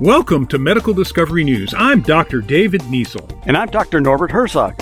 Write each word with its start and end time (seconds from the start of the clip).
Welcome 0.00 0.46
to 0.48 0.58
Medical 0.58 0.92
Discovery 0.92 1.42
News. 1.42 1.72
I'm 1.74 2.02
Dr. 2.02 2.42
David 2.42 2.82
Niesel. 2.82 3.42
And 3.46 3.56
I'm 3.56 3.68
Dr. 3.68 3.98
Norbert 3.98 4.30
Herzog. 4.30 4.76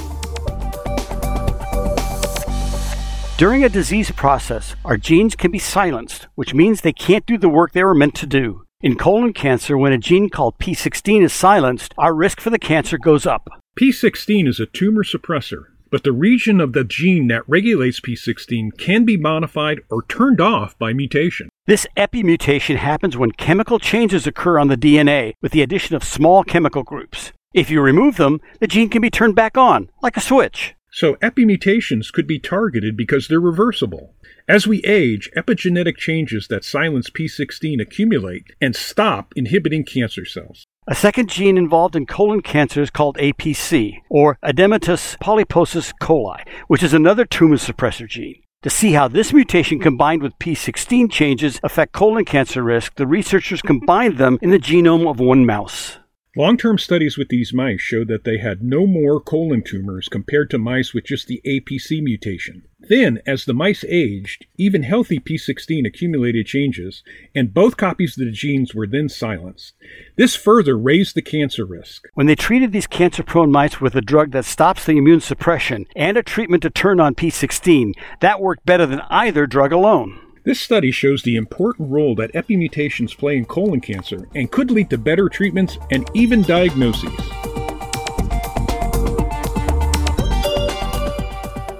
During 3.36 3.64
a 3.64 3.68
disease 3.68 4.10
process, 4.10 4.74
our 4.84 4.96
genes 4.96 5.36
can 5.36 5.50
be 5.50 5.58
silenced, 5.58 6.26
which 6.34 6.52
means 6.52 6.80
they 6.80 6.92
can't 6.92 7.26
do 7.26 7.38
the 7.38 7.48
work 7.48 7.72
they 7.72 7.84
were 7.84 7.94
meant 7.94 8.16
to 8.16 8.26
do. 8.26 8.64
In 8.80 8.96
colon 8.96 9.32
cancer, 9.32 9.78
when 9.78 9.92
a 9.92 9.98
gene 9.98 10.30
called 10.30 10.58
P16 10.58 11.22
is 11.22 11.32
silenced, 11.32 11.94
our 11.96 12.12
risk 12.12 12.40
for 12.40 12.50
the 12.50 12.58
cancer 12.58 12.98
goes 12.98 13.24
up. 13.24 13.48
P16 13.78 14.48
is 14.48 14.58
a 14.58 14.66
tumor 14.66 15.04
suppressor, 15.04 15.64
but 15.94 16.02
the 16.02 16.10
region 16.10 16.60
of 16.60 16.72
the 16.72 16.82
gene 16.82 17.28
that 17.28 17.48
regulates 17.48 18.00
P16 18.00 18.76
can 18.76 19.04
be 19.04 19.16
modified 19.16 19.78
or 19.88 20.02
turned 20.02 20.40
off 20.40 20.76
by 20.76 20.92
mutation. 20.92 21.48
This 21.68 21.86
epimutation 21.96 22.78
happens 22.78 23.16
when 23.16 23.30
chemical 23.30 23.78
changes 23.78 24.26
occur 24.26 24.58
on 24.58 24.66
the 24.66 24.76
DNA 24.76 25.34
with 25.40 25.52
the 25.52 25.62
addition 25.62 25.94
of 25.94 26.02
small 26.02 26.42
chemical 26.42 26.82
groups. 26.82 27.30
If 27.52 27.70
you 27.70 27.80
remove 27.80 28.16
them, 28.16 28.40
the 28.58 28.66
gene 28.66 28.88
can 28.88 29.02
be 29.02 29.08
turned 29.08 29.36
back 29.36 29.56
on, 29.56 29.88
like 30.02 30.16
a 30.16 30.20
switch. 30.20 30.74
So 30.90 31.16
epimutations 31.22 32.10
could 32.10 32.26
be 32.26 32.40
targeted 32.40 32.96
because 32.96 33.28
they're 33.28 33.38
reversible. 33.38 34.16
As 34.48 34.66
we 34.66 34.82
age, 34.82 35.30
epigenetic 35.36 35.96
changes 35.96 36.48
that 36.48 36.64
silence 36.64 37.08
P16 37.08 37.80
accumulate 37.80 38.46
and 38.60 38.74
stop 38.74 39.32
inhibiting 39.36 39.84
cancer 39.84 40.24
cells. 40.24 40.66
A 40.86 40.94
second 40.94 41.30
gene 41.30 41.56
involved 41.56 41.96
in 41.96 42.04
colon 42.04 42.42
cancer 42.42 42.82
is 42.82 42.90
called 42.90 43.16
APC, 43.16 44.02
or 44.10 44.36
Adenomatous 44.44 45.16
polyposis 45.16 45.94
coli, 45.98 46.46
which 46.68 46.82
is 46.82 46.92
another 46.92 47.24
tumor 47.24 47.56
suppressor 47.56 48.06
gene. 48.06 48.42
To 48.64 48.68
see 48.68 48.92
how 48.92 49.08
this 49.08 49.32
mutation 49.32 49.80
combined 49.80 50.22
with 50.22 50.38
P16 50.38 51.10
changes 51.10 51.58
affect 51.62 51.92
colon 51.92 52.26
cancer 52.26 52.62
risk, 52.62 52.96
the 52.96 53.06
researchers 53.06 53.62
combined 53.62 54.18
them 54.18 54.38
in 54.42 54.50
the 54.50 54.58
genome 54.58 55.08
of 55.08 55.20
one 55.20 55.46
mouse. 55.46 56.00
Long 56.36 56.56
term 56.56 56.78
studies 56.78 57.16
with 57.16 57.28
these 57.28 57.52
mice 57.54 57.80
showed 57.80 58.08
that 58.08 58.24
they 58.24 58.38
had 58.38 58.60
no 58.60 58.88
more 58.88 59.20
colon 59.20 59.62
tumors 59.62 60.08
compared 60.08 60.50
to 60.50 60.58
mice 60.58 60.92
with 60.92 61.04
just 61.04 61.28
the 61.28 61.40
APC 61.46 62.02
mutation. 62.02 62.64
Then, 62.80 63.20
as 63.24 63.44
the 63.44 63.54
mice 63.54 63.84
aged, 63.88 64.44
even 64.58 64.82
healthy 64.82 65.20
P16 65.20 65.86
accumulated 65.86 66.46
changes, 66.46 67.04
and 67.36 67.54
both 67.54 67.76
copies 67.76 68.18
of 68.18 68.26
the 68.26 68.32
genes 68.32 68.74
were 68.74 68.86
then 68.86 69.08
silenced. 69.08 69.74
This 70.16 70.34
further 70.34 70.76
raised 70.76 71.14
the 71.14 71.22
cancer 71.22 71.64
risk. 71.64 72.08
When 72.14 72.26
they 72.26 72.34
treated 72.34 72.72
these 72.72 72.88
cancer 72.88 73.22
prone 73.22 73.52
mice 73.52 73.80
with 73.80 73.94
a 73.94 74.00
drug 74.00 74.32
that 74.32 74.44
stops 74.44 74.84
the 74.84 74.98
immune 74.98 75.20
suppression 75.20 75.86
and 75.94 76.16
a 76.16 76.22
treatment 76.24 76.64
to 76.64 76.70
turn 76.70 76.98
on 76.98 77.14
P16, 77.14 77.92
that 78.20 78.40
worked 78.40 78.66
better 78.66 78.86
than 78.86 79.02
either 79.08 79.46
drug 79.46 79.72
alone. 79.72 80.18
This 80.44 80.60
study 80.60 80.90
shows 80.90 81.22
the 81.22 81.36
important 81.36 81.90
role 81.90 82.14
that 82.16 82.34
epimutations 82.34 83.14
play 83.14 83.38
in 83.38 83.46
colon 83.46 83.80
cancer 83.80 84.28
and 84.34 84.50
could 84.50 84.70
lead 84.70 84.90
to 84.90 84.98
better 84.98 85.30
treatments 85.30 85.78
and 85.90 86.06
even 86.12 86.42
diagnoses. 86.42 87.10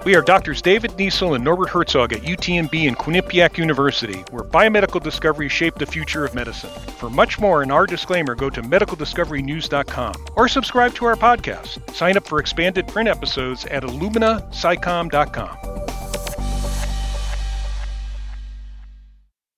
We 0.07 0.15
are 0.15 0.23
doctors 0.23 0.63
David 0.63 0.93
Niesel 0.93 1.35
and 1.35 1.45
Norbert 1.45 1.69
Herzog 1.69 2.15
at 2.15 2.23
UTMB 2.23 2.89
and 2.89 2.97
Quinnipiac 2.97 3.59
University, 3.59 4.21
where 4.31 4.45
biomedical 4.45 5.03
discoveries 5.03 5.53
shape 5.53 5.75
the 5.75 5.87
future 5.87 6.25
of 6.25 6.35
medicine. 6.35 6.71
For 6.71 7.11
much 7.11 7.39
more 7.39 7.63
in 7.63 7.71
our 7.71 7.87
disclaimer, 7.87 8.35
go 8.35 8.49
to 8.49 8.63
medicaldiscoverynews.com 8.63 10.15
or 10.37 10.49
subscribe 10.49 10.95
to 10.95 11.05
our 11.05 11.17
podcast. 11.17 11.95
Sign 11.95 12.17
up 12.17 12.27
for 12.27 12.39
expanded 12.39 12.89
print 12.89 13.11
episodes 13.11 13.67
at 13.67 13.83
illuminascicom.com. 13.83 15.74